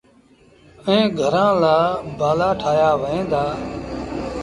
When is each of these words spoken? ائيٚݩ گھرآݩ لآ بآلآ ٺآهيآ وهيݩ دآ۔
ائيٚݩ 0.87 1.13
گھرآݩ 1.19 1.53
لآ 1.61 1.75
بآلآ 2.17 2.49
ٺآهيآ 2.59 2.89
وهيݩ 3.01 3.29
دآ۔ 3.31 3.43